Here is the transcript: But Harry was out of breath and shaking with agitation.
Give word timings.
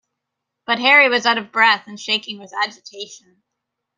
But 0.65 0.79
Harry 0.79 1.09
was 1.09 1.27
out 1.27 1.37
of 1.37 1.51
breath 1.51 1.85
and 1.85 1.99
shaking 1.99 2.39
with 2.39 2.53
agitation. 2.55 3.43